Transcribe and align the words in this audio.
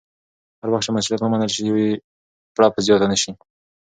هر 0.61 0.69
وخت 0.71 0.83
چې 0.85 0.91
مسوولیت 0.95 1.21
ومنل 1.21 1.51
شي، 1.55 1.63
پړه 2.53 2.67
به 2.73 2.79
زیاته 2.85 3.07
نه 3.11 3.17
شي. 3.21 3.31